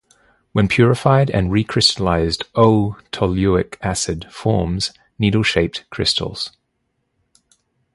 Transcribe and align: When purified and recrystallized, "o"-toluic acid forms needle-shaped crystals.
When 0.51 0.67
purified 0.67 1.29
and 1.29 1.51
recrystallized, 1.51 2.45
"o"-toluic 2.55 3.77
acid 3.83 4.25
forms 4.31 4.93
needle-shaped 5.19 5.83
crystals. 5.91 6.49